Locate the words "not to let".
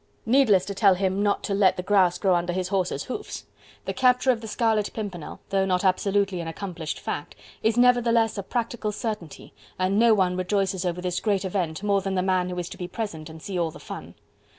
1.21-1.77